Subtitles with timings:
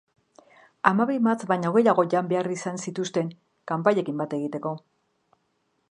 [0.89, 3.31] Hamabi mahats baino gehiago jan behar izan zituzten,
[3.73, 4.77] kanpaiekin bat egiteko.